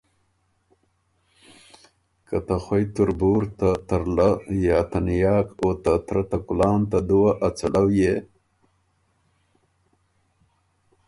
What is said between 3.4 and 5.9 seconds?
ته ترلۀ یا ته نیاک او